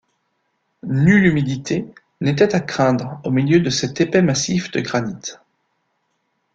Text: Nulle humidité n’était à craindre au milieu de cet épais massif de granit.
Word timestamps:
Nulle 0.81 1.27
humidité 1.27 1.85
n’était 2.21 2.55
à 2.55 2.59
craindre 2.59 3.21
au 3.23 3.29
milieu 3.29 3.59
de 3.59 3.69
cet 3.69 4.01
épais 4.01 4.23
massif 4.23 4.71
de 4.71 4.79
granit. 4.79 5.33